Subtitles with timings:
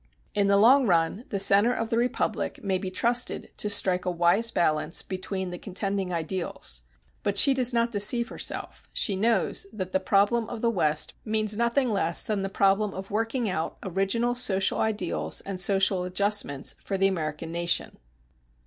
[0.33, 4.09] In the long run the "Center of the Republic" may be trusted to strike a
[4.09, 6.81] wise balance between the contending ideals.
[7.21, 11.55] But she does not deceive herself; she knows that the problem of the West means
[11.55, 16.97] nothing less than the problem of working out original social ideals and social adjustments for
[16.97, 17.99] the American nation.